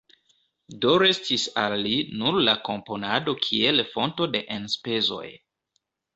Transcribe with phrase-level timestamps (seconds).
[0.85, 5.25] Do restis al li nur la komponado kiel fonto de enspezoj.